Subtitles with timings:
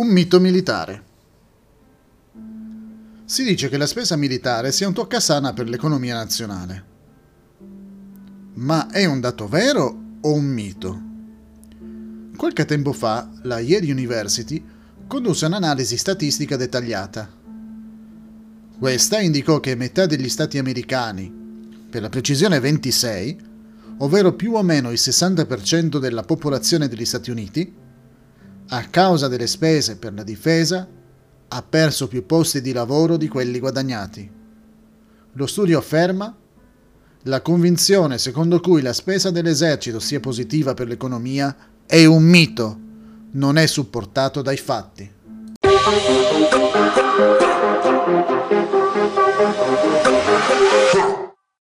[0.00, 1.02] Un mito militare.
[3.26, 6.84] Si dice che la spesa militare sia un toccasana per l'economia nazionale.
[8.54, 11.02] Ma è un dato vero o un mito?
[12.34, 14.64] Qualche tempo fa la Yale University
[15.06, 17.30] condusse un'analisi statistica dettagliata.
[18.78, 21.30] Questa indicò che metà degli stati americani,
[21.90, 23.38] per la precisione 26,
[23.98, 27.79] ovvero più o meno il 60% della popolazione degli Stati Uniti,
[28.72, 30.86] a causa delle spese per la difesa,
[31.48, 34.30] ha perso più posti di lavoro di quelli guadagnati.
[35.32, 36.34] Lo studio afferma
[37.24, 42.78] la convinzione secondo cui la spesa dell'esercito sia positiva per l'economia è un mito,
[43.32, 45.18] non è supportato dai fatti.